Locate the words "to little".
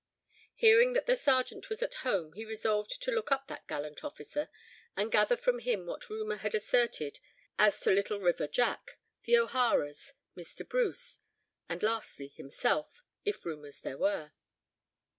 7.81-8.19